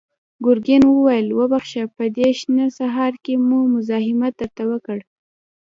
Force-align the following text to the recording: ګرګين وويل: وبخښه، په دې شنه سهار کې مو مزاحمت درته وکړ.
ګرګين 0.45 0.83
وويل: 0.87 1.27
وبخښه، 1.39 1.83
په 1.95 2.03
دې 2.17 2.29
شنه 2.39 2.65
سهار 2.77 3.13
کې 3.23 3.33
مو 3.47 3.59
مزاحمت 3.73 4.33
درته 4.41 4.63
وکړ. 4.71 4.97